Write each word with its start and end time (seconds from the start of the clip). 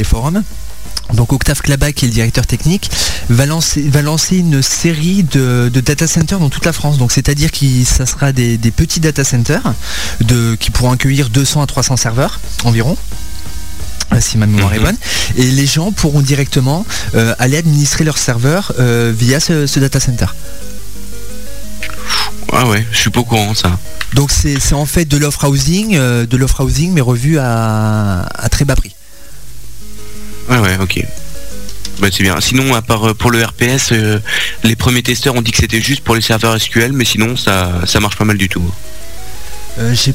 les 0.00 0.04
forums. 0.04 0.42
Donc 1.14 1.32
Octave 1.32 1.60
Clabac, 1.60 1.92
qui 1.92 2.04
est 2.04 2.08
le 2.08 2.14
directeur 2.14 2.46
technique, 2.46 2.90
va 3.28 3.44
lancer, 3.44 3.82
va 3.82 4.00
lancer 4.00 4.38
une 4.38 4.62
série 4.62 5.24
de, 5.24 5.68
data 5.68 6.06
centers 6.06 6.38
dans 6.38 6.48
toute 6.48 6.64
la 6.64 6.72
France. 6.72 6.98
Donc 6.98 7.12
c'est-à-dire 7.12 7.50
que 7.50 7.66
ça 7.84 8.06
sera 8.06 8.32
des, 8.32 8.58
petits 8.74 9.00
data 9.00 9.24
centers 9.24 9.74
de, 10.20 10.56
qui 10.58 10.70
pourront 10.70 10.92
accueillir 10.92 11.28
200 11.28 11.62
à 11.62 11.66
300 11.66 11.96
serveurs 11.96 12.40
environ 12.64 12.96
si 14.18 14.38
ma 14.38 14.46
mémoire 14.46 14.74
est 14.74 14.78
mhm. 14.78 14.86
bonne, 14.86 14.96
et 15.36 15.44
les 15.44 15.66
gens 15.66 15.92
pourront 15.92 16.20
directement 16.20 16.84
euh, 17.14 17.32
aller 17.38 17.56
administrer 17.56 18.02
leur 18.02 18.18
serveur 18.18 18.72
euh, 18.80 19.12
via 19.16 19.38
ce, 19.38 19.78
data 19.78 20.00
center. 20.00 20.26
Ah 22.52 22.66
ouais, 22.66 22.84
je 22.90 22.98
suis 22.98 23.10
pas 23.10 23.20
au 23.20 23.24
courant 23.24 23.54
ça. 23.54 23.78
Donc 24.14 24.32
c'est 24.32 24.72
en 24.72 24.86
fait 24.86 25.04
de 25.04 25.16
l'offre 25.16 25.46
housing, 25.46 25.94
euh, 25.94 26.26
de 26.26 26.36
l'offre 26.36 26.64
housing 26.64 26.92
mais 26.92 27.00
revu 27.00 27.38
à, 27.38 28.26
très 28.50 28.64
bas 28.64 28.74
prix. 28.74 28.92
Ouais 30.50 30.58
ouais 30.58 30.78
ok. 30.80 31.04
Bah, 32.00 32.08
c'est 32.10 32.22
bien. 32.22 32.40
Sinon, 32.40 32.74
à 32.74 32.82
part 32.82 33.14
pour 33.14 33.30
le 33.30 33.44
RPS, 33.44 33.92
les 34.64 34.76
premiers 34.76 35.02
testeurs 35.02 35.34
ont 35.34 35.42
dit 35.42 35.50
que 35.50 35.58
c'était 35.58 35.82
juste 35.82 36.02
pour 36.02 36.14
les 36.14 36.22
serveurs 36.22 36.58
SQL, 36.60 36.92
mais 36.92 37.04
sinon 37.04 37.36
ça, 37.36 37.82
ça 37.86 38.00
marche 38.00 38.16
pas 38.16 38.24
mal 38.24 38.38
du 38.38 38.48
tout. 38.48 38.64
J'ai 39.92 40.14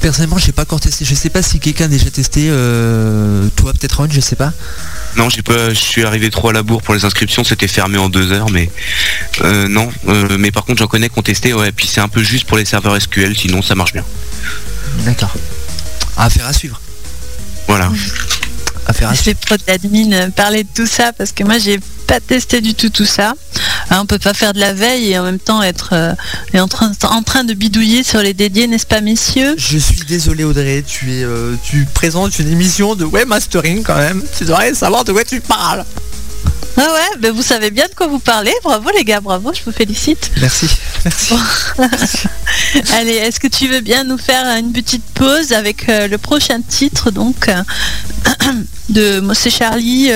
personnellement, 0.00 0.38
j'ai 0.38 0.52
pas 0.52 0.62
encore 0.62 0.80
testé. 0.80 1.04
Je 1.04 1.14
sais 1.14 1.30
pas 1.30 1.42
si 1.42 1.60
quelqu'un 1.60 1.84
a 1.84 1.88
déjà 1.88 2.10
testé. 2.10 2.48
Euh, 2.48 3.46
toi, 3.56 3.72
peut-être 3.72 3.98
Ron, 3.98 4.08
je 4.10 4.20
sais 4.20 4.36
pas. 4.36 4.52
Non, 5.16 5.28
j'ai 5.28 5.42
pas. 5.42 5.70
Je 5.70 5.78
suis 5.78 6.04
arrivé 6.04 6.30
trop 6.30 6.48
à 6.48 6.52
la 6.52 6.62
bourre 6.62 6.82
pour 6.82 6.94
les 6.94 7.04
inscriptions. 7.04 7.44
C'était 7.44 7.68
fermé 7.68 7.98
en 7.98 8.08
deux 8.08 8.32
heures, 8.32 8.50
mais 8.50 8.70
euh, 9.42 9.68
non. 9.68 9.90
Euh, 10.08 10.36
mais 10.38 10.50
par 10.50 10.64
contre, 10.64 10.80
j'en 10.80 10.88
connais 10.88 11.08
qui 11.08 11.18
ont 11.18 11.22
testé. 11.22 11.54
Ouais. 11.54 11.72
Puis 11.72 11.86
c'est 11.86 12.00
un 12.00 12.08
peu 12.08 12.22
juste 12.22 12.46
pour 12.46 12.56
les 12.56 12.64
serveurs 12.64 13.00
SQL. 13.00 13.36
Sinon, 13.36 13.62
ça 13.62 13.74
marche 13.74 13.92
bien. 13.92 14.04
D'accord. 15.04 15.32
Affaire 16.16 16.46
à 16.46 16.52
suivre. 16.52 16.80
Voilà. 17.68 17.90
Je 18.92 19.24
vais 19.24 19.36
d'admin 19.66 20.30
parler 20.30 20.64
de 20.64 20.68
tout 20.74 20.86
ça 20.86 21.12
parce 21.12 21.32
que 21.32 21.44
moi, 21.44 21.58
j'ai 21.58 21.80
pas 22.06 22.20
testé 22.20 22.60
du 22.60 22.74
tout 22.74 22.90
tout 22.90 23.04
ça. 23.04 23.34
Hein, 23.90 23.98
on 24.02 24.06
peut 24.06 24.18
pas 24.18 24.34
faire 24.34 24.52
de 24.52 24.60
la 24.60 24.72
veille 24.72 25.10
et 25.10 25.18
en 25.18 25.24
même 25.24 25.38
temps 25.38 25.62
être 25.62 25.90
euh, 25.92 26.14
en, 26.54 26.68
train, 26.68 26.92
en 27.02 27.22
train 27.22 27.44
de 27.44 27.54
bidouiller 27.54 28.02
sur 28.02 28.20
les 28.20 28.34
dédiés, 28.34 28.66
n'est-ce 28.66 28.86
pas 28.86 29.00
messieurs? 29.00 29.54
Je 29.56 29.78
suis 29.78 30.00
désolé 30.08 30.44
Audrey, 30.44 30.84
tu 30.86 31.12
es 31.12 31.24
euh, 31.24 31.54
tu 31.64 31.86
présentes 31.92 32.38
une 32.38 32.50
émission 32.50 32.94
de 32.94 33.04
webmastering 33.04 33.82
quand 33.82 33.96
même. 33.96 34.22
Tu 34.36 34.44
devrais 34.44 34.74
savoir 34.74 35.04
de 35.04 35.12
quoi 35.12 35.24
tu 35.24 35.40
parles. 35.40 35.84
Ah 36.76 36.92
ouais, 36.92 37.18
ben 37.20 37.32
vous 37.32 37.42
savez 37.42 37.70
bien 37.70 37.86
de 37.86 37.94
quoi 37.94 38.06
vous 38.06 38.18
parlez. 38.18 38.52
Bravo 38.62 38.90
les 38.96 39.04
gars, 39.04 39.20
bravo, 39.20 39.52
je 39.52 39.62
vous 39.64 39.72
félicite. 39.72 40.30
Merci, 40.40 40.66
merci. 41.04 41.34
Allez, 42.94 43.14
est-ce 43.14 43.40
que 43.40 43.48
tu 43.48 43.68
veux 43.68 43.80
bien 43.80 44.04
nous 44.04 44.18
faire 44.18 44.46
une 44.56 44.72
petite 44.72 45.04
pause 45.14 45.52
avec 45.52 45.88
euh, 45.88 46.08
le 46.08 46.18
prochain 46.18 46.60
titre 46.62 47.10
donc 47.10 47.50
de 48.88 49.20
Mossé 49.20 49.50
Charlie 49.50 50.10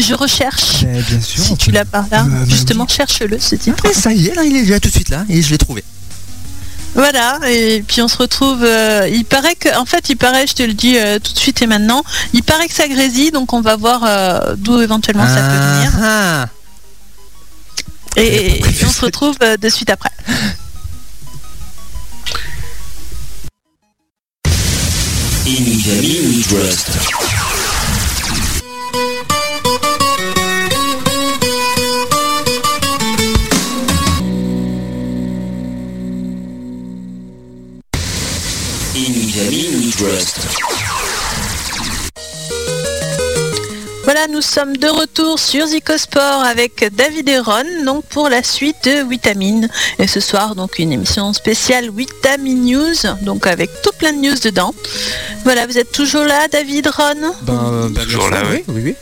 je 0.00 0.14
recherche. 0.14 0.84
bien 0.84 1.20
sûr. 1.20 1.42
Si 1.42 1.56
tu 1.56 1.70
l'as 1.70 1.84
par 1.84 2.06
là, 2.10 2.24
euh, 2.24 2.46
justement, 2.46 2.86
cherche-le 2.86 3.38
ce 3.40 3.56
titre. 3.56 3.82
Ah, 3.86 3.92
ça 3.92 4.12
y 4.12 4.28
est, 4.28 4.34
là, 4.34 4.44
il 4.44 4.56
est 4.56 4.62
déjà 4.62 4.80
tout 4.80 4.88
de 4.88 4.94
suite 4.94 5.08
là 5.08 5.24
et 5.28 5.42
je 5.42 5.50
l'ai 5.50 5.58
trouvé. 5.58 5.82
Voilà, 6.96 7.38
et 7.46 7.84
puis 7.86 8.00
on 8.00 8.08
se 8.08 8.16
retrouve. 8.16 8.64
Euh, 8.64 9.06
il 9.12 9.26
paraît 9.26 9.54
que, 9.54 9.76
en 9.78 9.84
fait, 9.84 10.08
il 10.08 10.16
paraît, 10.16 10.46
je 10.46 10.54
te 10.54 10.62
le 10.62 10.72
dis 10.72 10.96
euh, 10.96 11.18
tout 11.18 11.34
de 11.34 11.38
suite 11.38 11.60
et 11.60 11.66
maintenant, 11.66 12.02
il 12.32 12.42
paraît 12.42 12.68
que 12.68 12.74
ça 12.74 12.88
grésille, 12.88 13.30
donc 13.30 13.52
on 13.52 13.60
va 13.60 13.76
voir 13.76 14.56
d'où 14.56 14.80
éventuellement 14.80 15.26
ça 15.26 15.42
peut 15.42 15.76
venir. 15.76 15.92
Ah, 16.00 16.42
ah. 16.44 16.48
Et, 18.16 18.62
on 18.82 18.90
se 18.90 19.04
retrouve 19.04 19.36
de 19.38 19.68
suite 19.68 19.90
après. 19.90 20.10
Voilà, 44.04 44.28
nous 44.28 44.40
sommes 44.40 44.76
de 44.76 44.86
retour 44.86 45.36
sur 45.38 45.66
Zicosport 45.66 46.44
avec 46.44 46.94
David 46.94 47.28
et 47.28 47.40
Ron, 47.40 47.84
donc 47.84 48.04
pour 48.04 48.28
la 48.28 48.44
suite 48.44 48.76
de 48.84 49.08
Vitamine. 49.08 49.68
Et 49.98 50.06
ce 50.06 50.20
soir, 50.20 50.54
donc 50.54 50.78
une 50.78 50.92
émission 50.92 51.32
spéciale 51.32 51.90
Vitamine 51.90 52.64
News, 52.64 52.94
donc 53.22 53.48
avec 53.48 53.68
tout 53.82 53.90
plein 53.98 54.12
de 54.12 54.18
news 54.18 54.38
dedans. 54.44 54.72
Voilà, 55.42 55.66
vous 55.66 55.76
êtes 55.76 55.90
toujours 55.90 56.22
là, 56.22 56.46
David, 56.46 56.86
Ron? 56.86 57.34
Ben, 57.42 57.88
ben, 57.90 58.04
Toujours 58.04 58.30
là, 58.30 58.42
oui. 58.48 58.62
oui. 58.68 58.94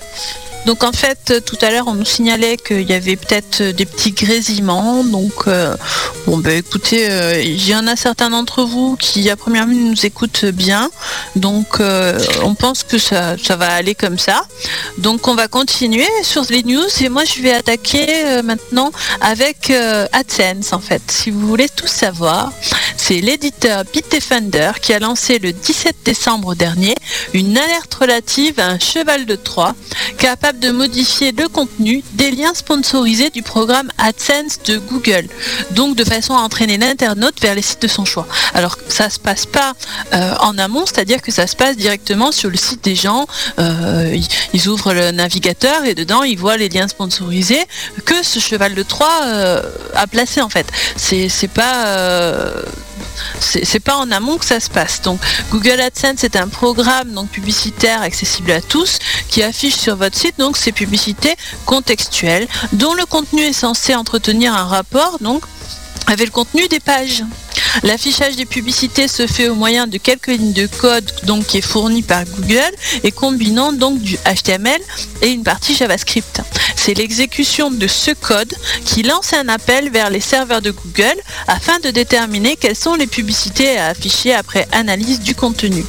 Donc 0.67 0.83
en 0.83 0.93
fait, 0.93 1.45
tout 1.45 1.59
à 1.61 1.71
l'heure, 1.71 1.89
on 1.89 1.95
nous 1.95 2.05
signalait 2.05 2.57
qu'il 2.57 2.89
y 2.89 2.95
avait 2.95 3.17
peut-être 3.17 3.63
des 3.63 3.85
petits 3.85 4.13
grésillements. 4.13 5.05
Donc 5.05 5.47
euh, 5.47 5.77
bon, 6.27 6.39
ben 6.39 6.57
écoutez, 6.59 7.11
euh, 7.11 7.41
il 7.41 7.69
y 7.69 7.75
en 7.75 7.87
a 7.87 7.97
certains 7.97 8.31
d'entre 8.31 8.63
vous 8.65 8.97
qui 8.97 9.29
à 9.29 9.37
première 9.37 9.67
vue 9.67 9.75
nous 9.75 10.07
écoutent 10.07 10.47
bien. 10.47 10.91
Donc 11.37 11.81
euh, 11.81 12.19
on 12.43 12.55
pense 12.55 12.83
que 12.83 12.99
ça, 12.99 13.37
ça 13.37 13.57
va 13.57 13.73
aller 13.73 13.95
comme 13.95 14.19
ça. 14.19 14.45
Donc 14.99 15.29
on 15.29 15.35
va 15.35 15.49
continuer 15.49 16.09
sur 16.23 16.45
les 16.49 16.63
news 16.63 16.89
et 17.01 17.09
moi 17.09 17.25
je 17.25 17.43
vais 17.43 17.53
attaquer 17.53 18.43
maintenant 18.43 18.91
avec 19.21 19.71
AdSense 19.71 20.73
en 20.73 20.81
fait. 20.81 21.03
Si 21.09 21.31
vous 21.31 21.47
voulez 21.47 21.69
tout 21.69 21.87
savoir, 21.87 22.53
c'est 22.97 23.21
l'éditeur 23.21 23.85
Bitdefender 23.93 24.73
qui 24.81 24.93
a 24.95 24.99
lancé 24.99 25.39
le 25.39 25.53
17 25.53 25.97
décembre 26.05 26.55
dernier 26.55 26.95
une 27.33 27.59
alerte 27.59 27.93
relative 27.95 28.59
à 28.61 28.69
un 28.69 28.79
cheval 28.79 29.27
de 29.27 29.37
Troie 29.37 29.75
capable 30.17 30.59
de 30.59 30.71
modifier 30.71 31.33
le 31.33 31.49
contenu 31.49 32.03
des 32.13 32.31
liens 32.31 32.55
sponsorisés 32.55 33.31
du 33.31 33.43
programme 33.43 33.91
AdSense 33.99 34.61
de 34.65 34.79
Google, 34.79 35.27
donc 35.73 35.97
de 35.97 36.05
façon 36.05 36.35
à 36.35 36.41
entraîner 36.41 36.79
l'internaute 36.79 37.41
vers 37.41 37.55
les 37.55 37.63
sites 37.63 37.83
de 37.83 37.89
son 37.89 38.05
choix. 38.05 38.27
Alors 38.55 38.77
ça 38.89 39.11
se 39.11 39.19
passe 39.19 39.47
pas 39.47 39.75
euh, 40.13 40.35
en 40.41 40.59
amont, 40.59 40.87
c'est-à-dire 40.87 41.23
que 41.23 41.33
ça 41.33 41.47
se 41.47 41.57
passe 41.57 41.77
directement 41.77 42.33
sur 42.33 42.51
le 42.51 42.57
site 42.57 42.85
des 42.85 42.95
gens, 42.97 43.27
euh, 43.59 44.17
ils, 44.53 44.69
ouvrent 44.69 44.95
le 44.95 45.11
navigateur 45.11 45.85
et 45.85 45.95
dedans 45.95 46.23
ils 46.23 46.39
voient 46.39 46.57
les 46.57 46.69
liens 46.69 46.89
sponsorisés 46.89 47.65
que 48.05 48.23
ce 48.23 48.39
cheval 48.39 48.75
de 48.75 48.83
Troie 48.83 49.21
euh, 49.25 49.63
a 49.95 50.07
placé 50.07 50.41
en 50.41 50.49
fait. 50.49 50.67
C'est 50.97 51.49
pas 51.49 51.85
c'est 53.41 53.81
pas 53.81 53.97
en 53.97 54.11
amont 54.11 54.39
que 54.39 54.45
ça 54.45 54.61
se 54.61 54.71
passe. 54.71 55.03
Donc 55.03 55.21
Google 55.51 55.81
AdSense 55.81 56.25
est 56.25 56.37
un 56.37 56.49
programme 56.49 57.13
donc 57.13 57.31
publicitaire 57.31 58.03
accessible 58.03 58.51
à 58.53 58.61
tous 58.61 58.99
qui 59.29 59.43
affiche 59.43 59.75
sur 59.75 59.97
votre 59.97 60.17
site 60.17 60.39
donc 60.39 60.57
ces 60.57 60.73
publicités 60.73 61.35
contextuelles 61.67 62.49
dont 62.73 62.95
le 62.95 63.07
contenu 63.07 63.43
est 63.43 63.53
censé 63.53 63.95
entretenir 63.95 64.55
un 64.55 64.65
rapport 64.65 65.19
donc 65.21 65.45
avec 66.07 66.27
le 66.27 66.33
contenu 66.33 66.69
des 66.69 66.81
pages. 66.81 67.25
L'affichage 67.83 68.37
des 68.37 68.45
publicités 68.45 69.09
se 69.09 69.27
fait 69.27 69.49
au 69.49 69.55
moyen 69.55 69.87
de 69.87 69.97
quelques 69.97 70.29
lignes 70.29 70.53
de 70.53 70.67
code 70.67 71.11
donc, 71.25 71.47
qui 71.47 71.59
est 71.59 71.63
fourni 71.63 72.03
par 72.03 72.25
Google 72.25 72.73
et 73.03 73.11
combinant 73.11 73.73
donc 73.73 74.01
du 74.01 74.17
HTML 74.19 74.81
et 75.23 75.31
une 75.31 75.43
partie 75.43 75.75
JavaScript. 75.75 76.43
C'est 76.85 76.93
l'exécution 76.93 77.71
de 77.71 77.87
ce 77.87 78.11
code 78.11 78.53
qui 78.85 79.05
lance 79.05 79.33
un 79.33 79.49
appel 79.49 79.89
vers 79.89 80.11
les 80.11 80.21
serveurs 80.21 80.61
de 80.61 80.71
Google 80.71 81.19
afin 81.47 81.81
de 81.81 81.89
déterminer 81.89 82.57
quelles 82.57 82.77
sont 82.77 82.95
les 82.95 83.07
publicités 83.07 83.79
à 83.79 83.87
afficher 83.87 84.35
après 84.35 84.69
analyse 84.71 85.21
du 85.21 85.35
contenu. 85.35 85.83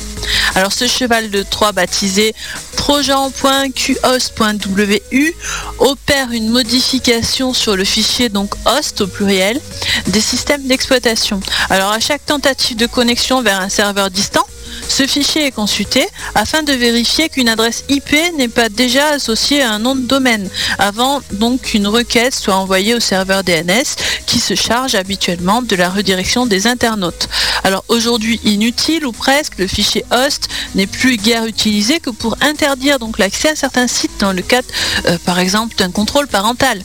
Alors 0.56 0.72
ce 0.72 0.88
cheval 0.88 1.32
de 1.32 1.44
Troie 1.44 1.74
baptisé 1.74 2.34
trojan.qhost.wu 2.78 5.34
opère 5.80 6.32
une 6.32 6.48
modification 6.48 7.54
sur 7.54 7.76
le 7.76 7.84
fichier 7.84 8.30
donc 8.30 8.54
host 8.66 9.02
au 9.02 9.08
pluriel 9.08 9.60
des 10.08 10.22
systèmes 10.22 10.66
d'exploitation. 10.66 11.42
Alors 11.70 11.92
à 11.92 12.00
chaque 12.00 12.26
tentative 12.26 12.78
de 12.78 12.86
connexion 12.86 13.42
vers 13.42 13.60
un 13.60 13.68
serveur 13.68 14.10
distant, 14.10 14.48
ce 14.88 15.08
fichier 15.08 15.46
est 15.46 15.52
consulté 15.52 16.06
afin 16.36 16.64
de 16.64 16.74
vérifier 16.74 17.30
qu'une 17.30 17.50
adresse 17.50 17.84
IP 17.90 18.16
n'est 18.38 18.48
pas 18.48 18.70
déjà 18.70 19.10
associée 19.10 19.62
à 19.62 19.72
un 19.72 19.80
nom 19.80 19.96
de 19.96 20.02
domaine, 20.02 20.50
avant 20.78 21.22
donc 21.32 21.62
qu'une 21.62 21.88
requête 21.88 22.36
soit 22.36 22.56
envoyée 22.56 22.94
au 22.94 23.00
serveur 23.00 23.44
DNS 23.44 23.84
qui 24.26 24.40
se 24.40 24.56
charge 24.56 24.96
habituellement 24.96 25.62
de 25.62 25.76
la 25.76 25.90
redirection 25.90 26.46
des 26.46 26.68
internautes. 26.68 27.28
Alors 27.64 27.84
aujourd'hui 27.88 28.40
inutile 28.44 29.06
ou 29.06 29.12
presque, 29.12 29.58
le 29.58 29.68
fichier 29.68 30.06
host 30.12 30.48
n'est 30.76 30.88
plus 30.88 31.18
guère 31.18 31.46
utilisé 31.46 32.00
que 32.00 32.10
pour 32.10 32.38
interdire 32.42 33.00
l'accès 33.18 33.50
à 33.50 33.56
certains 33.56 33.88
sites 33.88 34.20
dans 34.20 34.34
le 34.34 34.42
cadre 34.42 34.68
euh, 35.08 35.18
par 35.26 35.40
exemple 35.40 35.76
d'un 35.76 35.92
contrôle 35.92 36.28
parental. 36.28 36.82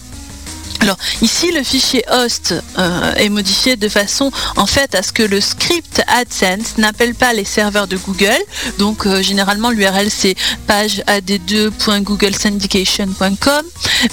Alors 0.80 0.98
ici 1.20 1.52
le 1.52 1.62
fichier 1.62 2.02
host 2.10 2.54
euh, 2.78 3.12
est 3.14 3.28
modifié 3.28 3.76
de 3.76 3.88
façon 3.88 4.32
en 4.56 4.66
fait 4.66 4.94
à 4.94 5.02
ce 5.02 5.12
que 5.12 5.22
le 5.22 5.40
script 5.40 6.02
AdSense 6.06 6.78
n'appelle 6.78 7.14
pas 7.14 7.32
les 7.32 7.44
serveurs 7.44 7.86
de 7.86 7.96
Google. 7.96 8.42
Donc 8.78 9.06
euh, 9.06 9.22
généralement 9.22 9.70
l'URL 9.70 10.10
c'est 10.10 10.34
page 10.66 11.02
ad2.googlesyndication.com 11.06 13.64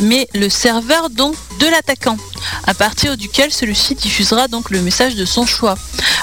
mais 0.02 0.28
le 0.34 0.50
serveur 0.50 1.10
donc 1.10 1.36
de 1.60 1.68
l'attaquant, 1.68 2.18
à 2.66 2.74
partir 2.74 3.18
duquel 3.18 3.52
celui-ci 3.52 3.96
diffusera 3.96 4.48
donc 4.48 4.70
le 4.70 4.82
message 4.82 5.16
de 5.16 5.26
son 5.26 5.46
choix. 5.46 5.76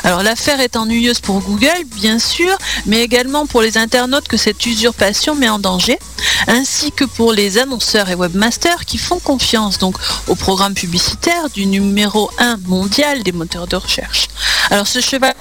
Alors 0.02 0.22
l'affaire 0.22 0.60
est 0.60 0.76
ennuyeuse 0.76 1.20
pour 1.20 1.40
Google, 1.40 1.84
bien 1.96 2.18
sûr, 2.18 2.56
mais 2.86 3.02
également 3.02 3.46
pour 3.46 3.62
les 3.62 3.78
internautes 3.78 4.28
que 4.28 4.36
cette 4.36 4.64
usurpation 4.66 5.34
met 5.34 5.48
en 5.48 5.58
danger, 5.58 5.98
ainsi 6.46 6.92
que 6.92 7.04
pour 7.04 7.32
les 7.32 7.58
annonceurs 7.58 8.10
et 8.10 8.14
webmasters 8.14 8.84
qui 8.84 8.98
font 8.98 9.18
confiance 9.18 9.78
donc 9.78 9.96
au 10.28 10.34
programme 10.34 10.74
publicitaire 10.74 11.50
du 11.50 11.66
numéro 11.66 12.30
1 12.38 12.58
mondial 12.66 13.22
des 13.22 13.32
moteurs 13.32 13.66
de 13.66 13.76
recherche. 13.76 14.28
Alors 14.70 14.86
ce 14.86 15.00
cheval 15.00 15.34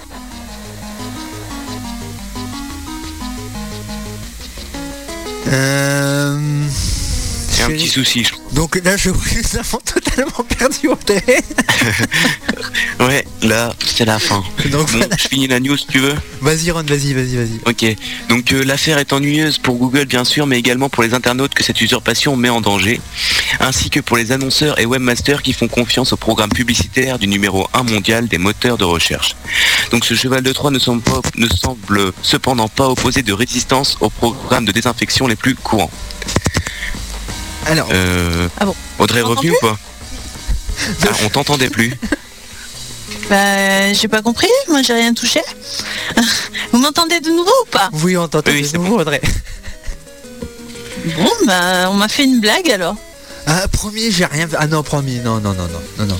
un 7.63 7.69
petit 7.71 7.87
souci, 7.87 8.23
je 8.23 8.31
crois. 8.33 8.43
Donc 8.53 8.79
là, 8.83 8.97
je 8.97 9.09
nous 9.09 9.59
avons 9.59 9.77
totalement 9.85 10.43
perdu 10.57 10.87
Audrey. 10.87 11.23
Ouais, 12.99 13.25
là, 13.41 13.73
c'est 13.85 14.05
la 14.05 14.19
fin. 14.19 14.43
Donc 14.65 14.71
Bon, 14.91 14.97
voilà. 14.99 15.15
je 15.17 15.27
finis 15.27 15.47
la 15.47 15.59
news 15.59 15.75
si 15.77 15.87
tu 15.87 15.99
veux. 15.99 16.15
Vas-y, 16.41 16.71
Ron, 16.71 16.83
vas-y, 16.83 17.13
vas-y, 17.13 17.35
vas-y. 17.35 17.59
Ok, 17.65 17.85
donc 18.29 18.51
euh, 18.53 18.63
l'affaire 18.63 18.97
est 18.97 19.11
ennuyeuse 19.11 19.57
pour 19.57 19.75
Google 19.75 20.05
bien 20.05 20.23
sûr, 20.23 20.47
mais 20.47 20.57
également 20.57 20.89
pour 20.89 21.03
les 21.03 21.13
internautes 21.13 21.53
que 21.53 21.63
cette 21.63 21.81
usurpation 21.81 22.35
met 22.37 22.49
en 22.49 22.61
danger, 22.61 23.01
ainsi 23.59 23.89
que 23.89 23.99
pour 23.99 24.15
les 24.17 24.31
annonceurs 24.31 24.79
et 24.79 24.85
webmasters 24.85 25.41
qui 25.41 25.51
font 25.53 25.67
confiance 25.67 26.13
au 26.13 26.17
programme 26.17 26.49
publicitaire 26.51 27.19
du 27.19 27.27
numéro 27.27 27.67
1 27.73 27.83
mondial 27.83 28.27
des 28.27 28.37
moteurs 28.37 28.77
de 28.77 28.85
recherche. 28.85 29.35
Donc 29.91 30.05
ce 30.05 30.13
cheval 30.13 30.41
de 30.43 30.51
Troie 30.53 30.71
ne 30.71 30.79
semble, 30.79 31.01
pas- 31.01 31.21
ne 31.35 31.47
semble 31.47 32.13
cependant 32.21 32.69
pas 32.69 32.87
opposer 32.87 33.21
de 33.23 33.33
résistance 33.33 33.97
aux 33.99 34.09
programmes 34.09 34.65
de 34.65 34.71
désinfection 34.71 35.27
les 35.27 35.35
plus 35.35 35.55
courants. 35.55 35.91
Alors, 37.67 37.87
Euh, 37.91 38.47
Ah 38.59 38.65
bon 38.65 38.75
Audrey 38.99 39.19
est 39.19 39.23
revenue 39.23 39.51
ou 39.51 39.55
pas 39.61 39.77
Ah, 41.05 41.09
On 41.25 41.29
t'entendait 41.29 41.69
plus. 41.69 41.93
Bah, 43.29 43.93
j'ai 43.93 44.09
pas 44.09 44.21
compris, 44.21 44.49
moi 44.69 44.81
j'ai 44.81 44.93
rien 44.93 45.13
touché. 45.13 45.39
Vous 46.73 46.79
m'entendez 46.79 47.21
de 47.21 47.29
nouveau 47.29 47.51
ou 47.63 47.65
pas? 47.71 47.89
Oui, 47.93 48.17
on 48.17 48.27
t'entend 48.27 48.51
Oui, 48.51 48.61
de 48.63 48.67
c'est 48.67 48.77
nouveau, 48.77 48.99
Audrey. 48.99 49.21
Bon, 51.17 51.29
bah, 51.45 51.89
on 51.89 51.93
m'a 51.93 52.09
fait 52.09 52.25
une 52.25 52.41
blague 52.41 52.69
alors. 52.69 52.95
Ah, 53.47 53.65
promis, 53.71 54.11
j'ai 54.11 54.25
rien 54.25 54.47
fait. 54.47 54.57
Ah 54.59 54.67
non, 54.67 54.83
promis, 54.83 55.19
non, 55.19 55.39
non, 55.39 55.53
non, 55.53 55.67
non, 55.67 55.81
non, 55.99 56.05
non. 56.05 56.17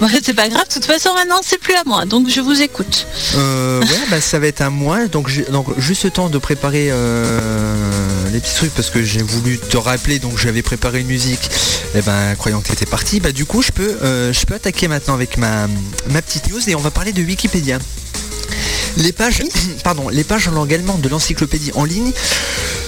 C'est 0.22 0.34
pas 0.34 0.48
grave, 0.48 0.66
de 0.68 0.72
toute 0.72 0.84
façon 0.84 1.14
maintenant 1.14 1.40
c'est 1.42 1.58
plus 1.58 1.74
à 1.74 1.82
moi, 1.86 2.04
donc 2.04 2.28
je 2.28 2.40
vous 2.40 2.60
écoute. 2.60 3.06
Euh, 3.36 3.80
ouais, 3.80 3.86
bah 4.10 4.20
ça 4.20 4.38
va 4.38 4.46
être 4.46 4.60
un 4.60 4.70
mois, 4.70 5.06
donc, 5.06 5.30
donc 5.50 5.66
juste 5.78 6.04
le 6.04 6.10
temps 6.10 6.28
de 6.28 6.38
préparer 6.38 6.88
euh, 6.90 8.30
les 8.32 8.40
petits 8.40 8.54
trucs 8.54 8.74
parce 8.74 8.90
que 8.90 9.02
j'ai 9.02 9.22
voulu 9.22 9.58
te 9.58 9.76
rappeler, 9.76 10.18
donc 10.18 10.38
j'avais 10.38 10.62
préparé 10.62 11.00
une 11.00 11.06
musique. 11.06 11.50
Et 11.94 12.02
ben, 12.02 12.34
croyant 12.36 12.60
que 12.60 12.66
tu 12.66 12.72
étais 12.72 12.86
parti, 12.86 13.20
bah 13.20 13.32
du 13.32 13.46
coup, 13.46 13.62
je 13.62 13.70
peux, 13.72 13.96
euh, 14.02 14.32
je 14.32 14.44
peux 14.44 14.54
attaquer 14.54 14.88
maintenant 14.88 15.14
avec 15.14 15.38
ma, 15.38 15.68
petite 16.22 16.50
news 16.50 16.60
et 16.68 16.74
on 16.74 16.80
va 16.80 16.90
parler 16.90 17.12
de 17.12 17.22
Wikipédia. 17.22 17.78
Les 18.98 19.12
pages, 19.12 19.42
pardon, 19.84 20.08
les 20.08 20.24
pages 20.24 20.48
en 20.48 20.52
langue 20.52 20.74
allemande 20.74 21.00
de 21.00 21.08
l'encyclopédie 21.08 21.72
en 21.74 21.84
ligne 21.84 22.12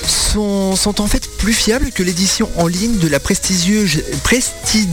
sont, 0.07 0.77
sont 0.77 1.01
en 1.01 1.07
fait 1.07 1.29
plus 1.39 1.53
fiables 1.53 1.93
que 1.93 2.03
l'édition 2.03 2.51
en 2.57 2.67
ligne 2.67 2.99
de 2.99 3.09
la 3.09 3.21
prestigieuse, 3.21 4.03
presti- 4.25 4.89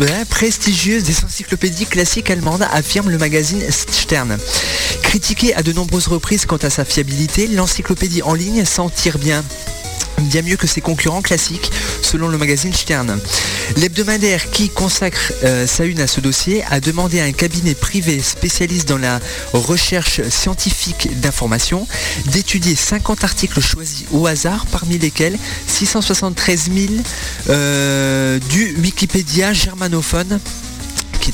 ouais, 0.00 0.24
prestigieuse 0.28 1.04
des 1.04 1.24
encyclopédies 1.24 1.86
classiques 1.86 2.30
allemandes, 2.30 2.66
affirme 2.72 3.10
le 3.10 3.18
magazine 3.18 3.62
Stern. 3.70 4.38
Critiqué 5.02 5.54
à 5.54 5.62
de 5.62 5.72
nombreuses 5.72 6.08
reprises 6.08 6.46
quant 6.46 6.56
à 6.56 6.70
sa 6.70 6.84
fiabilité, 6.84 7.46
l'encyclopédie 7.46 8.22
en 8.22 8.34
ligne 8.34 8.64
s'en 8.64 8.88
tire 8.88 9.18
bien 9.18 9.44
bien 10.20 10.42
mieux 10.42 10.56
que 10.56 10.66
ses 10.66 10.80
concurrents 10.80 11.22
classiques, 11.22 11.70
selon 12.02 12.28
le 12.28 12.38
magazine 12.38 12.72
Stern. 12.72 13.18
L'hebdomadaire 13.76 14.50
qui 14.50 14.68
consacre 14.68 15.32
euh, 15.44 15.66
sa 15.66 15.84
une 15.84 16.00
à 16.00 16.06
ce 16.06 16.20
dossier 16.20 16.64
a 16.70 16.80
demandé 16.80 17.20
à 17.20 17.24
un 17.24 17.32
cabinet 17.32 17.74
privé 17.74 18.20
spécialiste 18.20 18.88
dans 18.88 18.98
la 18.98 19.20
recherche 19.52 20.22
scientifique 20.28 21.20
d'informations 21.20 21.86
d'étudier 22.26 22.74
50 22.74 23.24
articles 23.24 23.60
choisis 23.60 24.04
au 24.12 24.26
hasard, 24.26 24.66
parmi 24.66 24.98
lesquels 24.98 25.38
673 25.66 26.70
000 26.72 26.94
euh, 27.48 28.38
du 28.50 28.76
Wikipédia 28.80 29.52
germanophone 29.52 30.40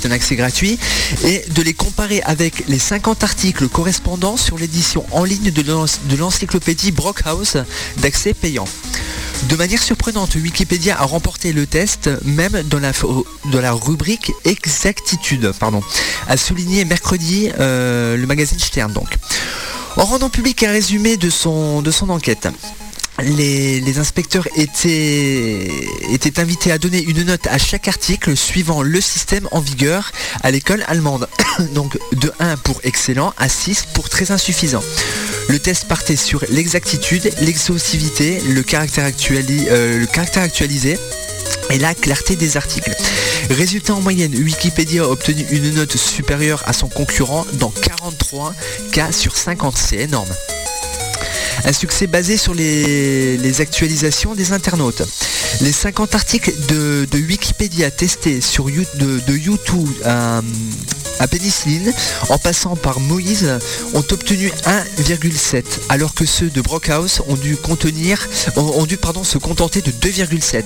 un 0.05 0.11
accès 0.11 0.37
gratuit, 0.37 0.79
et 1.25 1.43
de 1.49 1.63
les 1.63 1.73
comparer 1.73 2.21
avec 2.23 2.65
les 2.69 2.79
50 2.79 3.25
articles 3.25 3.69
correspondants 3.69 4.37
sur 4.37 4.59
l'édition 4.59 5.07
en 5.13 5.25
ligne 5.25 5.51
de 5.51 5.63
l'en- 5.63 5.85
de 5.87 6.17
l'encyclopédie 6.17 6.91
Brockhaus 6.93 7.57
d'accès 7.99 8.35
payant. 8.35 8.67
De 9.49 9.57
manière 9.57 9.83
surprenante, 9.83 10.35
Wikipédia 10.35 10.99
a 11.01 11.05
remporté 11.05 11.53
le 11.53 11.67
test, 11.67 12.11
même 12.25 12.63
dans 12.65 12.81
la, 13.61 13.73
rubrique 13.73 14.33
exactitude, 14.45 15.53
pardon, 15.59 15.83
a 16.29 16.37
souligné 16.37 16.85
mercredi 16.85 17.51
euh, 17.61 18.17
le 18.17 18.27
magazine 18.27 18.59
Stern 18.59 18.93
donc. 18.93 19.09
En 19.97 20.05
rendant 20.05 20.29
public 20.31 20.63
un 20.63 20.73
résumé 20.73 21.17
de 21.17 21.31
son 21.31 21.83
enquête, 22.09 22.49
les, 23.23 23.99
inspecteurs 23.99 24.47
étaient, 24.57 25.69
invités 26.39 26.73
à 26.73 26.79
donner 26.79 27.03
une 27.03 27.23
note 27.25 27.47
à 27.47 27.59
chaque 27.59 27.89
article 27.89 28.37
suivant 28.37 28.83
le 28.83 29.01
système 29.01 29.49
en 29.53 29.61
vigueur 29.61 30.13
à 30.43 30.51
l'école 30.51 30.85
allemande. 30.87 31.29
Donc 31.75 31.99
de 32.13 32.33
1 32.39 32.57
pour 32.59 32.81
excellent 32.85 33.33
à 33.39 33.49
6 33.49 33.87
pour 33.95 34.09
très 34.09 34.31
insuffisant. 34.31 34.83
Le 35.49 35.59
test 35.59 35.87
partait 35.87 36.17
sur 36.17 36.45
l'exactitude, 36.51 37.31
l'exhaustivité, 37.41 38.39
euh, 38.39 38.55
le 38.55 38.63
caractère 38.63 39.05
actualisé 40.45 40.99
et 41.71 41.79
la 41.79 41.95
clarté 41.95 42.37
des 42.37 42.57
articles. 42.57 42.95
Résultat 43.51 43.95
en 43.95 44.01
moyenne, 44.01 44.35
Wikipédia 44.35 45.05
a 45.05 45.07
obtenu 45.07 45.47
une 45.51 45.75
note 45.75 45.97
supérieure 45.97 46.63
à 46.67 46.73
son 46.73 46.89
concurrent 46.89 47.47
dans 47.55 47.71
43 47.71 48.55
cas 48.93 49.13
sur 49.13 49.37
50. 49.37 49.77
C'est 49.77 49.97
énorme. 49.97 50.29
Un 51.65 51.73
succès 51.73 52.07
basé 52.07 52.37
sur 52.37 52.55
les, 52.55 53.61
actualisations 53.61 54.35
des 54.35 54.53
internautes. 54.53 55.03
Les 55.61 55.73
50 55.73 56.15
articles 56.15 56.53
de, 56.69 57.07
Wikipédia 57.15 57.91
testés 57.91 58.41
sur 58.41 58.67
de, 58.67 59.37
YouTube 59.37 59.89
à, 60.05 60.43
à 61.19 61.29
pénicilline, 61.29 61.93
en 62.29 62.39
passant 62.39 62.77
par 62.77 63.01
Moïse, 63.01 63.59
ont 63.95 64.05
obtenu 64.11 64.51
1,7, 64.65 65.65
alors 65.89 66.15
que 66.15 66.27
ceux 66.27 66.51
de 66.51 66.61
Brockhaus 66.61 67.23
ont 67.29 67.37
dû 67.37 67.57
se 69.25 69.39
contenter 69.39 69.83
de 69.83 69.91
2,7. 69.91 70.65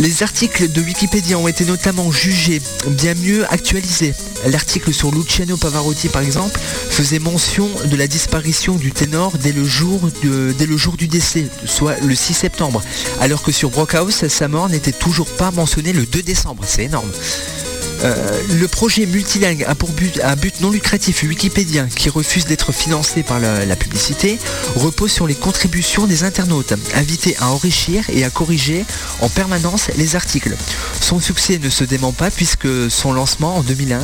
Les 0.00 0.24
articles 0.24 0.72
de 0.72 0.80
Wikipédia 0.80 1.38
ont 1.38 1.46
été 1.46 1.64
notamment 1.64 2.10
jugés 2.10 2.60
bien 2.88 3.14
mieux 3.14 3.44
actualisés. 3.52 4.12
L'article 4.46 4.92
sur 4.92 5.12
Luciano 5.12 5.56
Pavarotti 5.56 6.08
par 6.08 6.22
exemple 6.22 6.58
faisait 6.90 7.20
mention 7.20 7.70
de 7.84 7.96
la 7.96 8.08
disparition 8.08 8.74
du 8.74 8.90
ténor 8.90 9.32
dès 9.38 9.52
le 9.52 9.64
jour, 9.64 10.00
dès 10.22 10.66
le 10.66 10.76
jour 10.76 10.96
du 10.96 11.06
décès, 11.06 11.46
soit 11.64 11.96
le 12.00 12.14
6 12.14 12.34
septembre, 12.34 12.82
alors 13.20 13.42
que 13.42 13.52
sur 13.52 13.70
Brockhaus, 13.70 14.10
sa 14.28 14.48
mort 14.48 14.68
n'était 14.68 14.92
toujours 14.92 15.28
pas 15.28 15.52
mentionnée 15.52 15.92
le 15.92 16.06
2 16.06 16.22
décembre. 16.22 16.64
C'est 16.66 16.84
énorme. 16.84 17.10
Euh, 18.02 18.40
le 18.60 18.68
projet 18.68 19.06
multilingue 19.06 19.64
a 19.66 19.74
pour 19.74 19.90
but 19.92 20.20
un 20.22 20.36
but 20.36 20.60
non 20.60 20.70
lucratif 20.70 21.22
Wikipédia 21.22 21.86
qui 21.86 22.08
refuse 22.08 22.44
d'être 22.44 22.72
financé 22.72 23.22
par 23.22 23.40
la, 23.40 23.64
la 23.64 23.76
publicité 23.76 24.38
repose 24.76 25.12
sur 25.12 25.26
les 25.26 25.34
contributions 25.34 26.06
des 26.06 26.24
internautes 26.24 26.74
invités 26.94 27.36
à 27.38 27.48
enrichir 27.48 28.04
et 28.10 28.24
à 28.24 28.30
corriger 28.30 28.84
en 29.20 29.28
permanence 29.28 29.88
les 29.96 30.16
articles. 30.16 30.56
Son 31.00 31.20
succès 31.20 31.58
ne 31.58 31.70
se 31.70 31.84
dément 31.84 32.12
pas 32.12 32.30
puisque 32.30 32.90
son 32.90 33.12
lancement 33.12 33.56
en 33.56 33.62
2001 33.62 34.00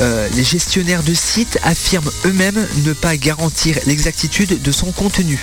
euh, 0.00 0.28
les 0.34 0.44
gestionnaires 0.44 1.02
de 1.02 1.14
sites 1.14 1.58
affirment 1.62 2.10
eux-mêmes 2.24 2.66
ne 2.84 2.92
pas 2.92 3.16
garantir 3.16 3.78
l'exactitude 3.86 4.60
de 4.60 4.72
son 4.72 4.90
contenu. 4.90 5.40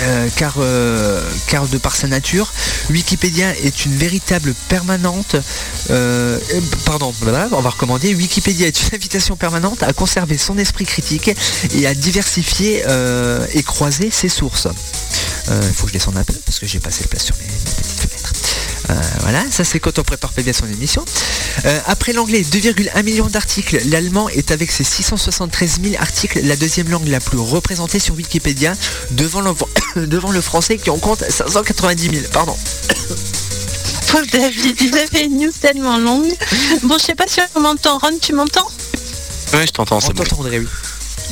Euh, 0.00 0.28
car, 0.36 0.54
euh, 0.58 1.22
car 1.46 1.66
de 1.66 1.78
par 1.78 1.96
sa 1.96 2.06
nature, 2.06 2.52
Wikipédia 2.90 3.56
est 3.58 3.86
une 3.86 3.96
véritable 3.96 4.54
permanente. 4.68 5.36
euh, 5.90 6.38
pardon, 6.84 7.14
on 7.52 7.60
va 7.60 7.70
recommander. 7.70 8.14
Wikipédia 8.14 8.66
est 8.66 8.82
une 8.82 8.88
invitation 8.94 9.36
permanente 9.36 9.82
à 9.82 9.92
conserver 9.92 10.38
son 10.38 10.58
esprit 10.58 10.84
critique 10.84 11.30
et 11.74 11.86
à 11.86 11.94
diversifier 11.94 12.84
et 13.54 13.62
croiser 13.62 14.10
ses 14.10 14.28
sources. 14.28 14.68
Il 15.48 15.74
faut 15.74 15.84
que 15.84 15.90
je 15.90 15.94
descende 15.94 16.16
un 16.16 16.24
peu 16.24 16.34
parce 16.44 16.58
que 16.58 16.66
j'ai 16.66 16.80
passé 16.80 17.02
le 17.04 17.08
place 17.08 17.24
sur 17.24 17.36
mes. 17.36 17.55
Euh, 18.90 18.94
voilà, 19.20 19.42
ça 19.50 19.64
c'est 19.64 19.80
quand 19.80 19.98
on 19.98 20.02
prépare 20.02 20.32
bien 20.32 20.52
son 20.52 20.66
émission. 20.66 21.04
Euh, 21.64 21.80
après 21.86 22.12
l'anglais, 22.12 22.42
2,1 22.42 23.02
millions 23.02 23.26
d'articles. 23.26 23.80
L'allemand 23.86 24.28
est 24.28 24.50
avec 24.50 24.70
ses 24.70 24.84
673 24.84 25.80
000 25.82 25.94
articles 26.00 26.40
la 26.42 26.56
deuxième 26.56 26.88
langue 26.88 27.08
la 27.08 27.20
plus 27.20 27.38
représentée 27.38 27.98
sur 27.98 28.14
Wikipédia 28.14 28.74
devant 29.12 29.40
le, 29.40 29.52
devant 30.06 30.30
le 30.30 30.40
français 30.40 30.76
qui 30.76 30.90
en 30.90 30.98
compte 30.98 31.24
590 31.28 32.10
000. 32.10 32.26
Pardon. 32.32 32.56
Paul 34.12 34.26
David, 34.28 34.80
il 34.80 34.96
avait 34.96 35.24
une 35.24 35.38
news 35.38 35.52
tellement 35.60 35.98
longue. 35.98 36.32
Bon, 36.84 36.96
je 36.98 37.04
sais 37.04 37.14
pas 37.14 37.26
si 37.26 37.40
on 37.54 37.60
m'entend. 37.60 37.98
Ron, 37.98 38.16
tu 38.20 38.32
m'entends? 38.32 38.68
Ouais, 39.52 39.66
je 39.66 39.72
t'entends, 39.72 39.96
On 39.96 40.00
c'est 40.00 40.12
bon. 40.12 40.24
oui. 40.42 40.66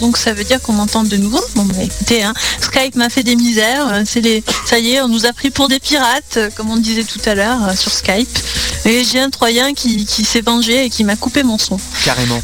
Donc 0.00 0.16
ça 0.16 0.32
veut 0.32 0.44
dire 0.44 0.60
qu'on 0.60 0.72
m'entend 0.72 1.04
de 1.04 1.16
nouveau. 1.16 1.40
Bon 1.54 1.64
bah 1.64 1.82
écoutez, 1.82 2.22
hein, 2.22 2.34
Skype 2.60 2.96
m'a 2.96 3.08
fait 3.08 3.22
des 3.22 3.36
misères, 3.36 3.88
euh, 3.88 4.02
c'est 4.06 4.20
les. 4.20 4.42
Ça 4.66 4.78
y 4.78 4.92
est, 4.92 5.00
on 5.00 5.08
nous 5.08 5.26
a 5.26 5.32
pris 5.32 5.50
pour 5.50 5.68
des 5.68 5.80
pirates, 5.80 6.36
euh, 6.36 6.50
comme 6.54 6.70
on 6.70 6.76
disait 6.76 7.04
tout 7.04 7.20
à 7.26 7.34
l'heure 7.34 7.62
euh, 7.68 7.74
sur 7.74 7.92
Skype. 7.92 8.38
Et 8.84 9.04
j'ai 9.04 9.20
un 9.20 9.30
Troyen 9.30 9.74
qui, 9.74 10.04
qui 10.04 10.24
s'est 10.24 10.40
vengé 10.40 10.86
et 10.86 10.90
qui 10.90 11.04
m'a 11.04 11.16
coupé 11.16 11.42
mon 11.42 11.58
son. 11.58 11.78
Carrément. 12.04 12.42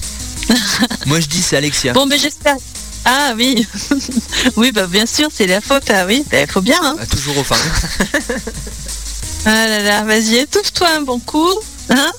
Moi 1.07 1.21
je 1.21 1.27
dis 1.27 1.43
c'est 1.43 1.57
Alexia. 1.57 1.93
Bon 1.93 2.07
mais 2.07 2.19
j'espère. 2.19 2.57
Ah 3.05 3.33
oui, 3.35 3.67
oui 4.57 4.73
bah 4.73 4.87
bien 4.87 5.07
sûr 5.07 5.29
c'est 5.33 5.47
la 5.47 5.63
faute, 5.63 5.91
ah 5.91 6.05
oui, 6.07 6.25
il 6.33 6.47
faut 6.47 6.61
bien. 6.61 6.79
Hein. 6.83 6.97
Ah, 7.01 7.07
toujours 7.07 7.39
au 7.39 7.45
fin. 7.45 7.57
Ah 9.47 9.67
là 9.67 9.83
là, 9.83 10.05
vas-y, 10.05 10.37
étouffe-toi 10.37 10.87
un 10.99 11.01
bon 11.01 11.19
coup. 11.19 11.49
Hein 11.89 12.13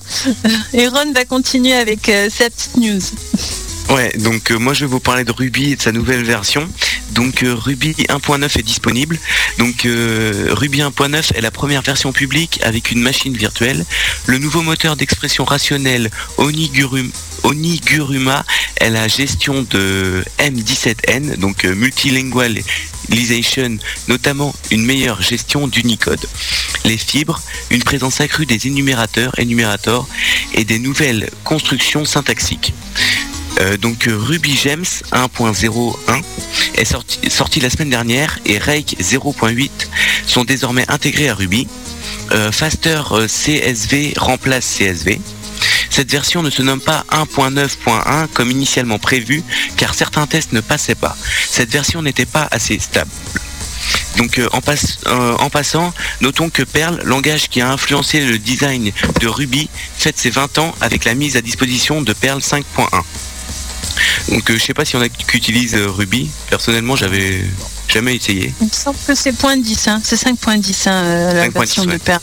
et 0.73 0.87
Ron 0.87 1.11
va 1.13 1.23
continuer 1.25 1.73
avec 1.73 2.09
euh, 2.09 2.29
sa 2.29 2.49
petite 2.49 2.77
news. 2.77 2.99
Ouais, 3.91 4.11
donc 4.19 4.51
euh, 4.51 4.57
moi 4.57 4.73
je 4.73 4.85
vais 4.85 4.91
vous 4.91 5.01
parler 5.01 5.25
de 5.25 5.33
Ruby 5.33 5.73
et 5.73 5.75
de 5.75 5.81
sa 5.81 5.91
nouvelle 5.91 6.23
version. 6.23 6.65
Donc 7.11 7.43
euh, 7.43 7.53
Ruby 7.53 7.91
1.9 8.07 8.57
est 8.57 8.63
disponible. 8.63 9.19
Donc 9.57 9.85
euh, 9.85 10.47
Ruby 10.51 10.79
1.9 10.79 11.35
est 11.35 11.41
la 11.41 11.51
première 11.51 11.81
version 11.81 12.13
publique 12.13 12.61
avec 12.63 12.91
une 12.91 13.01
machine 13.01 13.35
virtuelle. 13.35 13.83
Le 14.27 14.37
nouveau 14.37 14.61
moteur 14.61 14.95
d'expression 14.95 15.43
rationnelle 15.43 16.09
Onigurum- 16.37 17.11
Oniguruma 17.43 18.45
est 18.77 18.91
la 18.91 19.09
gestion 19.09 19.63
de 19.69 20.23
M17N, 20.39 21.35
donc 21.37 21.65
multilingualisation, 21.65 23.77
notamment 24.07 24.55
une 24.71 24.85
meilleure 24.85 25.21
gestion 25.21 25.67
d'Unicode. 25.67 26.25
Les 26.85 26.97
fibres, 26.97 27.41
une 27.71 27.83
présence 27.83 28.21
accrue 28.21 28.45
des 28.45 28.67
énumérateurs, 28.67 29.37
énumérators 29.37 30.07
et 30.53 30.63
des 30.63 30.79
nouvelles 30.79 31.29
constructions 31.43 32.05
syntaxiques. 32.05 32.73
Euh, 33.59 33.77
donc 33.77 34.07
euh, 34.07 34.17
Ruby 34.17 34.55
Gems 34.55 35.03
1.01 35.11 36.21
est 36.75 36.85
sorti, 36.85 37.59
la 37.59 37.69
semaine 37.69 37.89
dernière 37.89 38.39
et 38.45 38.57
Rake 38.57 38.95
0.8 38.99 39.69
sont 40.25 40.43
désormais 40.43 40.85
intégrés 40.89 41.29
à 41.29 41.35
Ruby. 41.35 41.67
Euh, 42.31 42.51
Faster 42.51 43.01
CSV 43.27 44.13
remplace 44.17 44.77
CSV. 44.77 45.19
Cette 45.89 46.09
version 46.09 46.41
ne 46.41 46.49
se 46.49 46.61
nomme 46.61 46.79
pas 46.79 47.03
1.9.1 47.11 48.27
comme 48.33 48.49
initialement 48.49 48.99
prévu 48.99 49.43
car 49.75 49.93
certains 49.93 50.25
tests 50.27 50.53
ne 50.53 50.61
passaient 50.61 50.95
pas. 50.95 51.17
Cette 51.49 51.71
version 51.71 52.01
n'était 52.01 52.25
pas 52.25 52.47
assez 52.51 52.79
stable. 52.79 53.11
Donc 54.17 54.39
en, 54.51 54.61
en 55.39 55.49
passant, 55.49 55.93
notons 56.21 56.49
que 56.49 56.63
Perl, 56.63 57.01
langage 57.03 57.49
qui 57.49 57.61
a 57.61 57.69
influencé 57.69 58.21
le 58.21 58.37
design 58.37 58.91
de 59.19 59.27
Ruby, 59.27 59.69
fête 59.97 60.17
ses 60.17 60.29
20 60.29 60.57
ans 60.59 60.75
avec 60.81 61.05
la 61.05 61.13
mise 61.13 61.35
à 61.37 61.41
disposition 61.41 62.01
de 62.01 62.13
Perl 62.13 62.39
5.1. 62.39 62.63
Donc 64.29 64.49
euh, 64.49 64.57
je 64.57 64.63
sais 64.63 64.73
pas 64.73 64.85
si 64.85 64.95
on 64.95 65.01
a 65.01 65.09
qui 65.09 65.37
utilise 65.37 65.75
euh, 65.75 65.89
Ruby. 65.89 66.29
Personnellement, 66.49 66.95
j'avais 66.95 67.43
jamais 67.87 68.15
essayé. 68.15 68.53
Il 68.61 68.67
me 68.67 68.71
semble 68.71 68.97
que 69.05 69.15
c'est 69.15 69.33
point 69.33 69.57
10, 69.57 69.87
hein. 69.87 70.01
c'est 70.03 70.15
5.10 70.15 70.89
hein, 70.89 70.93
euh, 70.93 71.33
la 71.33 71.47
5.10, 71.47 71.53
version 71.53 71.85
de 71.85 71.91
ouais. 71.91 71.99
Perl. 71.99 72.21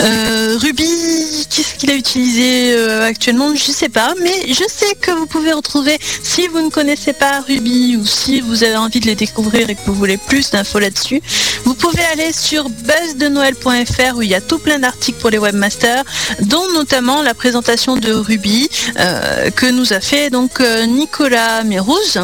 Euh, 0.00 0.56
Ruby, 0.58 1.46
qu'est-ce 1.50 1.74
qu'il 1.74 1.90
a 1.90 1.94
utilisé 1.94 2.72
euh, 2.72 3.06
actuellement? 3.06 3.54
Je 3.54 3.70
sais 3.70 3.90
pas, 3.90 4.14
mais 4.22 4.48
je 4.48 4.64
sais 4.66 4.94
que 4.98 5.10
vous 5.10 5.26
pouvez 5.26 5.52
retrouver, 5.52 5.98
si 6.22 6.48
vous 6.48 6.60
ne 6.62 6.70
connaissez 6.70 7.12
pas 7.12 7.40
Ruby 7.40 7.96
ou 7.96 8.06
si 8.06 8.40
vous 8.40 8.64
avez 8.64 8.76
envie 8.76 9.00
de 9.00 9.06
les 9.06 9.14
découvrir 9.14 9.68
et 9.68 9.74
que 9.74 9.80
vous 9.84 9.94
voulez 9.94 10.16
plus 10.16 10.50
d'infos 10.50 10.78
là-dessus, 10.78 11.20
vous 11.64 11.74
pouvez 11.74 12.02
aller 12.12 12.32
sur 12.32 12.70
buzzdennoël.fr 12.70 14.16
où 14.16 14.22
il 14.22 14.30
y 14.30 14.34
a 14.34 14.40
tout 14.40 14.58
plein 14.58 14.78
d'articles 14.78 15.18
pour 15.20 15.28
les 15.28 15.38
webmasters, 15.38 16.04
dont 16.40 16.72
notamment 16.72 17.22
la 17.22 17.34
présentation 17.34 17.96
de 17.96 18.12
Ruby 18.12 18.70
euh, 18.98 19.50
que 19.50 19.66
nous 19.66 19.92
a 19.92 20.00
fait 20.00 20.30
donc 20.30 20.60
euh, 20.60 20.86
Nicolas 20.86 21.62
Mérouz. 21.64 22.18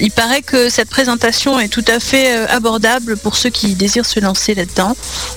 Il 0.00 0.10
paraît 0.10 0.42
que 0.42 0.68
cette 0.68 0.90
présentation 0.90 1.58
est 1.58 1.68
tout 1.68 1.84
à 1.88 1.98
fait 1.98 2.30
abordable 2.48 3.16
pour 3.16 3.36
ceux 3.36 3.50
qui 3.50 3.74
désirent 3.74 4.06
se 4.06 4.20
lancer 4.20 4.54
là-dedans. 4.54 4.94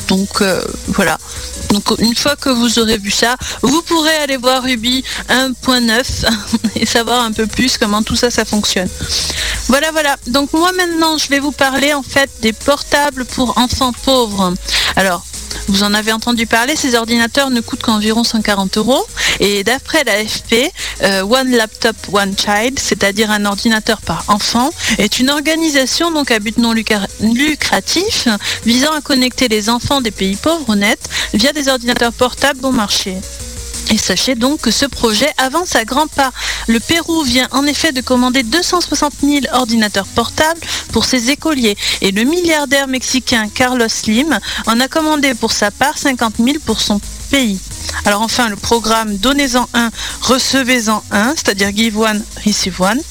Donc 0.10 0.44
voilà. 0.88 1.21
Donc 1.70 1.84
une 2.00 2.16
fois 2.16 2.36
que 2.36 2.50
vous 2.50 2.80
aurez 2.80 2.98
vu 2.98 3.12
ça, 3.12 3.36
vous 3.62 3.82
pourrez 3.84 4.16
aller 4.18 4.38
voir 4.38 4.64
Ruby 4.64 5.04
1.9 5.30 6.30
et 6.76 6.86
savoir 6.86 7.24
un 7.24 7.32
peu 7.32 7.48
plus 7.48 7.78
comment 7.78 8.04
tout 8.04 8.16
ça 8.16 8.30
ça 8.30 8.46
fonctionne. 8.46 8.90
Voilà 9.68 9.92
voilà. 9.92 10.18
Donc 10.28 10.54
moi 10.54 10.72
maintenant 10.74 11.18
je 11.18 11.28
vais 11.30 11.40
vous 11.40 11.52
parler 11.52 11.94
en 11.94 12.04
fait 12.04 12.30
des 12.42 12.54
portables 12.54 13.26
pour 13.26 13.58
enfants 13.58 13.94
pauvres. 14.04 14.54
Alors 14.96 15.24
vous 15.68 15.84
en 15.84 15.94
avez 15.94 16.12
entendu 16.12 16.46
parler, 16.48 16.76
ces 16.76 16.96
ordinateurs 16.96 17.50
ne 17.50 17.62
coûtent 17.62 17.82
qu'environ 17.84 18.24
140 18.24 18.78
euros. 18.78 19.06
Et 19.40 19.64
d'après 19.64 20.04
l'AFP, 20.04 20.72
euh, 21.04 21.22
One 21.24 21.52
Laptop 21.52 21.96
One 22.12 22.34
Child, 22.38 22.80
c'est-à-dire 22.80 23.32
un 23.32 23.46
ordinateur 23.46 24.02
par 24.02 24.24
enfant, 24.28 24.70
est 24.98 25.20
une 25.20 25.30
organisation 25.30 26.12
donc 26.12 26.32
à 26.32 26.40
but 26.40 26.58
non 26.58 26.74
lucra- 26.74 27.08
lucratif 27.22 28.28
visant 28.66 28.92
à 28.92 29.02
connecter 29.02 29.48
les 29.48 29.70
enfants 29.70 30.02
des 30.02 30.12
pays 30.12 30.36
pauvres 30.36 30.70
au 30.70 30.76
net 30.76 31.00
via 31.34 31.54
des 31.54 31.68
ordinateurs 31.70 32.14
portables 32.14 32.60
bon 32.60 32.72
marché. 32.72 33.18
Et 33.92 33.98
sachez 33.98 34.36
donc 34.36 34.62
que 34.62 34.72
ce 34.72 34.86
projet 34.86 35.30
avance 35.38 35.76
à 35.76 35.84
grands 35.84 36.08
pas. 36.08 36.32
Le 36.68 36.80
Pérou 36.80 37.24
vient 37.24 37.50
en 37.52 37.66
effet 37.66 37.92
de 37.92 38.00
commander 38.00 38.42
260 38.42 39.14
000 39.22 39.40
ordinateurs 39.52 40.08
portables 40.08 40.62
pour 40.94 41.04
ses 41.04 41.30
écoliers. 41.30 41.78
Et 42.00 42.12
le 42.12 42.24
milliardaire 42.24 42.88
mexicain 42.88 43.50
Carlos 43.54 43.90
Slim 43.90 44.40
en 44.66 44.80
a 44.80 44.88
commandé 44.88 45.34
pour 45.34 45.52
sa 45.52 45.72
part 45.72 45.98
50 45.98 46.36
000 46.38 46.60
pour 46.66 46.80
son 46.80 47.02
pays. 47.30 47.60
Alors 48.06 48.22
enfin, 48.22 48.48
le 48.48 48.56
programme 48.56 49.18
Donnez-en 49.18 49.68
un, 49.74 49.90
recevez-en 50.22 51.04
un, 51.12 51.34
c'est-à-dire 51.36 51.76
Give 51.76 52.00
One, 52.00 52.24
Receive 52.46 52.82
One, 52.82 53.02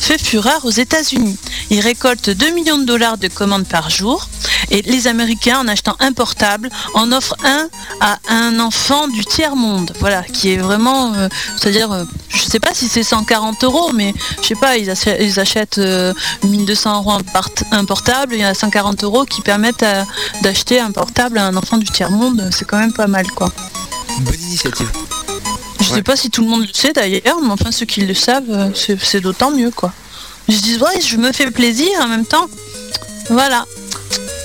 fait 0.00 0.20
fureur 0.20 0.64
aux 0.64 0.70
États-Unis. 0.70 1.36
Il 1.70 1.80
récolte 1.80 2.30
2 2.30 2.50
millions 2.52 2.78
de 2.78 2.84
dollars 2.84 3.18
de 3.18 3.26
commandes 3.26 3.66
par 3.66 3.90
jour 3.90 4.28
et 4.70 4.82
les 4.82 5.06
Américains, 5.06 5.58
en 5.60 5.68
achetant 5.68 5.96
un 6.00 6.12
portable, 6.12 6.70
en 6.94 7.10
offrent 7.12 7.36
un 7.44 7.68
à 8.00 8.18
un 8.28 8.58
enfant 8.60 9.08
du 9.08 9.24
tiers-monde. 9.24 9.92
Voilà, 10.00 10.22
qui 10.22 10.50
est 10.52 10.56
vraiment, 10.58 11.12
euh, 11.14 11.28
c'est-à-dire, 11.56 11.90
euh, 11.92 12.04
je 12.28 12.42
sais 12.42 12.60
pas 12.60 12.74
si 12.74 12.88
c'est 12.88 13.02
140 13.02 13.64
euros, 13.64 13.92
mais 13.92 14.14
je 14.42 14.48
sais 14.48 14.54
pas, 14.54 14.76
ils, 14.76 14.88
achè- 14.90 15.16
ils 15.20 15.40
achètent 15.40 15.78
euh, 15.78 16.12
1200 16.44 16.96
euros 16.98 17.12
un, 17.12 17.20
part- 17.20 17.48
un 17.72 17.84
portable, 17.84 18.34
il 18.34 18.40
y 18.40 18.44
a 18.44 18.54
140 18.54 19.02
euros 19.04 19.24
qui 19.24 19.40
permettent 19.42 19.84
d'acheter 20.42 20.80
un 20.80 20.90
portable 20.92 21.38
à 21.38 21.46
un 21.46 21.56
enfant 21.56 21.76
du 21.78 21.86
tiers-monde, 21.86 22.48
c'est 22.52 22.64
quand 22.66 22.78
même 22.78 22.92
pas 22.92 23.06
mal, 23.06 23.26
quoi. 23.32 23.52
Bonne 24.20 24.40
initiative. 24.42 24.90
Je 25.80 25.84
sais 25.96 26.02
pas 26.02 26.14
si 26.16 26.30
tout 26.30 26.42
le 26.42 26.48
monde 26.48 26.62
le 26.62 26.72
sait 26.74 26.92
d'ailleurs, 26.92 27.40
mais 27.42 27.50
enfin 27.50 27.72
ceux 27.72 27.86
qui 27.86 28.02
le 28.02 28.14
savent, 28.14 28.44
euh, 28.50 28.70
c'est 28.74 28.98
c'est 29.02 29.20
d'autant 29.20 29.50
mieux 29.50 29.70
quoi. 29.70 29.92
Ils 30.46 30.54
se 30.56 30.62
disent 30.62 30.78
ouais, 30.82 31.00
je 31.00 31.16
me 31.16 31.32
fais 31.32 31.50
plaisir 31.50 31.88
en 32.02 32.06
même 32.08 32.26
temps. 32.26 32.46
Voilà. 33.30 33.64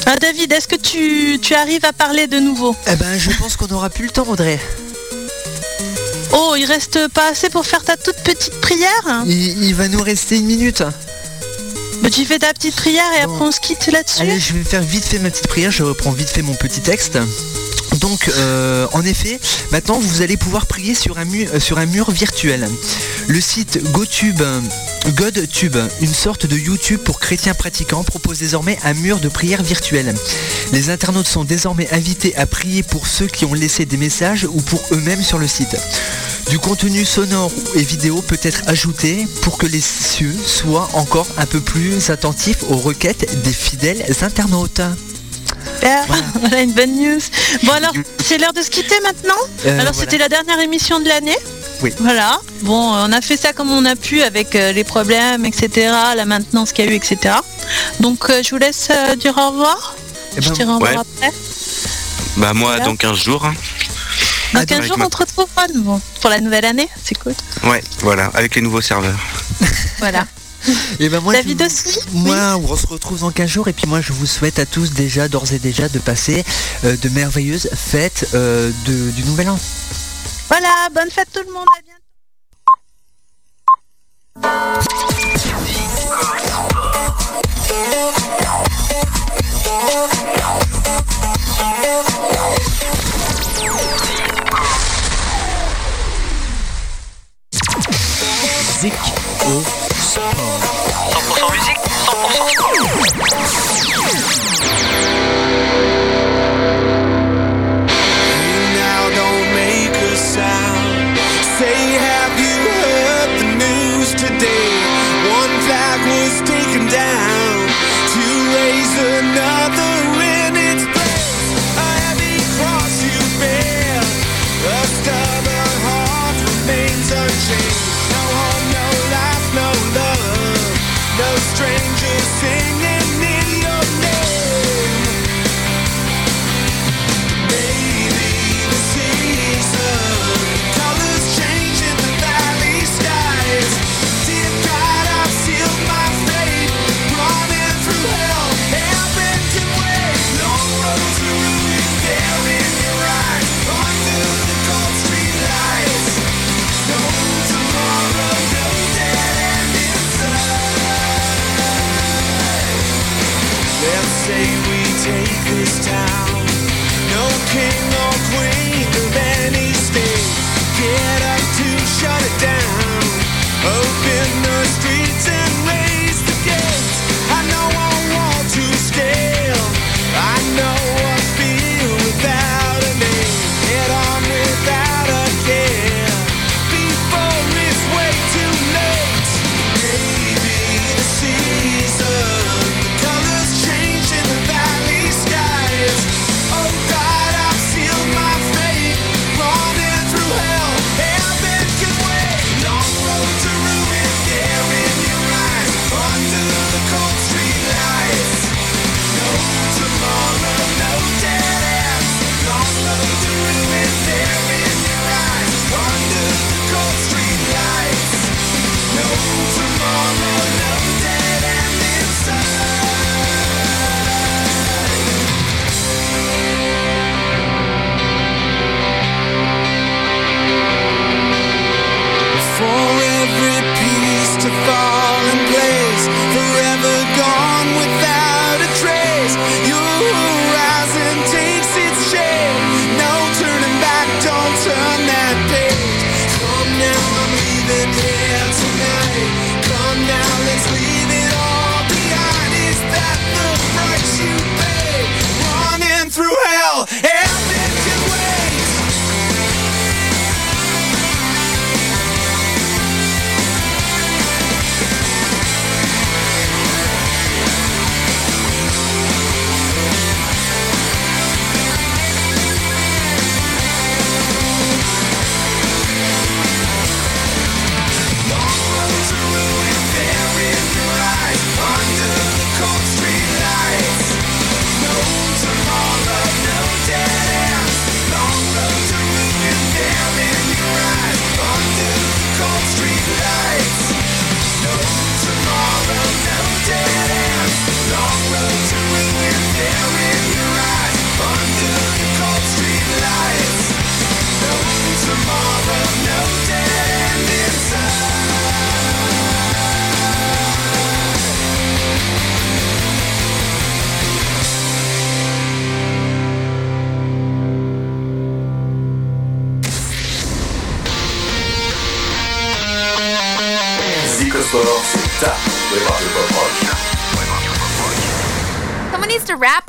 Ah, 0.06 0.16
David, 0.18 0.52
est-ce 0.54 0.68
que 0.68 0.76
tu, 0.76 1.40
tu 1.42 1.56
arrives 1.56 1.84
à 1.86 1.94
parler 1.94 2.28
de 2.28 2.40
nouveau? 2.40 2.76
Eh 2.88 2.96
ben 2.96 3.18
je 3.18 3.32
pense 3.32 3.56
qu'on 3.58 3.68
aura 3.68 3.90
plus 3.90 4.06
le 4.06 4.12
temps 4.12 4.28
Audrey. 4.28 4.60
Oh, 6.32 6.56
il 6.58 6.66
reste 6.66 7.08
pas 7.10 7.30
assez 7.32 7.50
pour 7.50 7.66
faire 7.66 7.84
ta 7.84 7.98
toute 7.98 8.18
petite 8.18 8.60
prière? 8.62 9.24
Il, 9.26 9.64
il 9.64 9.74
va 9.76 9.88
nous 9.88 10.02
rester 10.02 10.38
une 10.38 10.46
minute. 10.46 10.84
Bah, 12.02 12.10
Tu 12.12 12.26
fais 12.26 12.40
ta 12.40 12.54
petite 12.54 12.76
prière 12.76 13.06
et 13.22 13.26
Bon. 13.26 13.34
après 13.34 13.46
on 13.48 13.52
se 13.52 13.60
quitte 13.60 13.88
là-dessus 13.92 14.22
Allez, 14.22 14.40
je 14.40 14.54
vais 14.54 14.64
faire 14.64 14.82
vite 14.82 15.06
fait 15.06 15.18
ma 15.20 15.30
petite 15.30 15.48
prière, 15.48 15.72
je 15.72 15.84
reprends 15.84 16.12
vite 16.12 16.30
fait 16.30 16.42
mon 16.42 16.54
petit 16.54 16.82
texte. 16.82 17.18
Donc, 18.00 18.30
euh, 18.38 18.86
en 18.92 19.04
effet, 19.06 19.40
maintenant 19.72 19.98
vous 20.00 20.22
allez 20.22 20.36
pouvoir 20.38 20.66
prier 20.66 20.94
sur 20.94 21.18
un, 21.18 21.26
mu- 21.26 21.48
euh, 21.54 21.60
sur 21.60 21.78
un 21.78 21.86
mur 21.86 22.12
virtuel. 22.12 22.68
Le 23.28 23.40
site 23.42 23.82
GoTube, 23.92 24.42
GodTube, 25.14 25.78
une 26.02 26.14
sorte 26.14 26.46
de 26.46 26.58
YouTube 26.58 27.00
pour 27.02 27.20
chrétiens 27.20 27.54
pratiquants, 27.54 28.04
propose 28.04 28.40
désormais 28.40 28.78
un 28.84 28.94
mur 28.94 29.20
de 29.20 29.30
prière 29.30 29.62
virtuelle. 29.62 30.14
Les 30.72 30.90
internautes 30.90 31.28
sont 31.28 31.44
désormais 31.44 31.88
invités 31.94 32.36
à 32.36 32.46
prier 32.46 32.82
pour 32.84 33.06
ceux 33.08 33.28
qui 33.28 33.46
ont 33.46 33.54
laissé 33.54 33.86
des 33.86 33.98
messages 33.98 34.46
ou 34.50 34.62
pour 34.62 34.82
eux-mêmes 34.92 35.22
sur 35.24 35.38
le 35.38 35.48
site. 35.48 35.76
Du 36.50 36.60
contenu 36.60 37.06
sonore 37.06 37.52
et 37.76 37.82
vidéo 37.84 38.22
peut 38.22 38.40
être 38.42 38.64
ajouté 38.68 39.28
pour 39.42 39.58
que 39.58 39.66
les 39.68 39.82
cieux 39.82 40.36
soient 40.46 40.90
encore 40.94 41.28
un 41.38 41.46
peu 41.46 41.62
plus 41.62 42.10
attentifs 42.10 42.64
aux 42.70 42.78
requêtes 42.78 43.42
des 43.44 43.54
fidèles 43.54 44.04
internautes. 44.22 44.82
Super, 45.76 46.06
Voilà. 46.08 46.24
voilà 46.40 46.62
une 46.62 46.74
bonne 46.74 46.96
news. 46.96 47.20
Bon 47.64 47.72
alors, 47.74 47.94
c'est 48.24 48.38
l'heure 48.38 48.54
de 48.54 48.62
se 48.62 48.70
quitter 48.70 49.00
maintenant 49.02 49.34
Euh, 49.66 49.80
Alors 49.80 49.94
voilà. 49.94 49.94
c'était 49.94 50.18
la 50.18 50.30
dernière 50.30 50.60
émission 50.60 51.00
de 51.00 51.08
l'année. 51.08 51.36
Oui. 51.82 51.92
Voilà. 52.00 52.40
Bon, 52.62 52.74
on 52.94 53.12
a 53.12 53.22
fait 53.22 53.38
ça 53.38 53.54
comme 53.54 53.70
on 53.72 53.86
a 53.86 53.96
pu 53.96 54.22
avec 54.22 54.56
euh, 54.56 54.72
les 54.72 54.84
problèmes, 54.84 55.46
etc. 55.46 55.92
La 56.16 56.26
maintenance 56.26 56.72
qu'il 56.72 56.86
y 56.86 56.88
a 56.88 56.92
eu, 56.92 56.96
etc. 56.96 57.36
Donc 58.00 58.30
euh, 58.30 58.42
je 58.44 58.50
vous 58.52 58.58
laisse 58.58 58.88
euh, 58.92 59.16
dire 59.16 59.38
au 59.38 59.50
revoir. 59.52 59.96
Eh 60.38 60.42
je 60.42 60.50
ben, 60.50 60.56
dirai 60.56 60.70
au 60.72 60.74
revoir 60.76 60.92
ouais. 60.94 60.98
après. 61.00 61.32
Bah 62.38 62.54
moi 62.54 62.72
Voilà. 62.72 62.86
dans 62.86 62.96
15 62.96 63.18
jours. 63.18 63.46
hein. 63.46 63.54
Dans 64.54 64.62
Ah, 64.62 64.66
15 64.66 64.78
avec 64.78 64.88
jours, 64.90 64.98
ma- 64.98 65.06
on 65.06 65.10
te 65.10 65.18
retrouve 65.18 65.48
bon, 65.76 66.00
pour 66.22 66.30
la 66.30 66.40
nouvelle 66.40 66.66
année. 66.66 66.88
C'est 67.04 67.18
cool. 67.18 67.34
Ouais, 67.66 67.84
voilà, 68.00 68.32
avec 68.34 68.56
les 68.56 68.62
nouveaux 68.62 68.82
serveurs. 68.82 69.20
Voilà. 70.00 70.26
eh 71.00 71.10
ben, 71.10 71.20
moi, 71.22 71.34
je 71.34 71.40
David 71.40 71.62
aussi 71.62 72.00
Moi, 72.12 72.58
on 72.58 72.76
se 72.76 72.88
retrouve 72.88 73.20
dans 73.20 73.32
15 73.32 73.50
jours 73.50 73.68
et 73.68 73.74
puis 73.74 73.86
moi 73.88 74.02
je 74.02 74.12
vous 74.14 74.26
souhaite 74.26 74.60
à 74.60 74.66
tous 74.66 74.92
déjà, 74.94 75.28
d'ores 75.28 75.52
et 75.54 75.60
déjà, 75.60 75.88
de 75.90 76.00
passer 76.00 76.44
euh, 76.84 76.96
de 76.98 77.10
merveilleuses 77.10 77.70
fêtes 77.76 78.28
euh, 78.34 78.72
de- 78.86 79.12
du 79.12 79.24
Nouvel 79.24 79.50
An. 79.50 79.60
Voilà, 80.48 80.90
bonne 80.94 81.10
fête 81.10 81.30
tout 81.34 81.42
le 81.46 81.52
monde, 81.52 81.66
à 81.78 81.82
bientôt. 81.82 82.02
Zik 98.82 98.94
au 99.48 99.64
sport. 100.00 100.24
100% 101.12 101.52
musique, 101.54 101.82
100% 102.06 102.50
sport. 102.50 102.76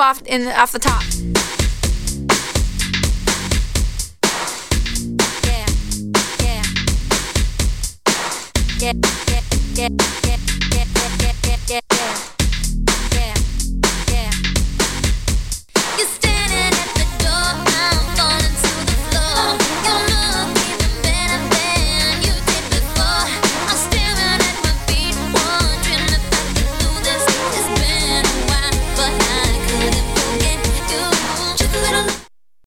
Off 0.07 0.23
in 0.23 0.47
off 0.49 0.71
the 0.71 0.79
top. 0.79 1.03
Yeah, 5.45 5.67
yeah, 6.41 6.63
yeah, 8.79 8.93
yeah, 8.93 8.93
yeah, 9.75 9.89
yeah, 10.25 10.39
yeah, 10.73 10.85
yeah, 11.23 11.57
yeah, 11.69 11.81
yeah. 11.91 12.26